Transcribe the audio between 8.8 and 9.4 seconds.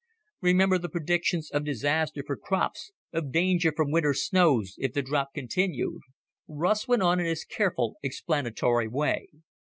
way.